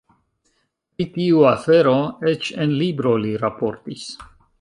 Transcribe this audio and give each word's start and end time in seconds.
Pri 0.95 1.05
tiu 1.17 1.43
afero 1.49 1.93
eĉ 2.31 2.49
en 2.65 2.73
libro 2.79 3.13
li 3.27 3.35
raportis. 3.45 4.09